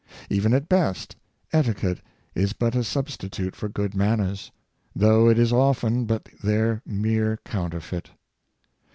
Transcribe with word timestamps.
Even 0.31 0.51
at 0.55 0.67
best, 0.67 1.15
etiquette 1.53 2.01
is 2.33 2.53
but 2.53 2.73
a 2.73 2.79
substi 2.79 3.29
tute 3.29 3.55
for 3.55 3.69
good 3.69 3.93
manners, 3.93 4.51
though 4.95 5.29
it 5.29 5.37
is 5.37 5.53
often 5.53 6.05
but 6.05 6.27
their 6.43 6.81
mere 6.87 7.37
counterfeit. 7.45 8.09